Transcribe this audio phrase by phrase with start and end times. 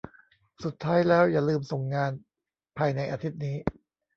[0.63, 2.11] สุดท้ายแล้วอย่าลืมส่งงาน
[2.77, 3.57] ภายในอาทิตย์นี้